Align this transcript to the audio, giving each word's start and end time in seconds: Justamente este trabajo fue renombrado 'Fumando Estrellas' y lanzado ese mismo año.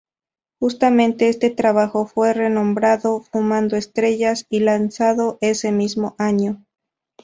Justamente 0.59 1.29
este 1.29 1.51
trabajo 1.51 2.07
fue 2.07 2.33
renombrado 2.33 3.19
'Fumando 3.21 3.75
Estrellas' 3.77 4.47
y 4.49 4.61
lanzado 4.61 5.37
ese 5.41 5.71
mismo 5.71 6.15
año. 6.17 6.65